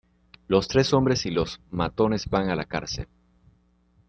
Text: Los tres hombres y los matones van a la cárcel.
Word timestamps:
Los 0.47 0.67
tres 0.67 0.93
hombres 0.95 1.27
y 1.27 1.29
los 1.29 1.61
matones 1.69 2.25
van 2.25 2.49
a 2.49 2.55
la 2.55 2.65
cárcel. 2.65 3.07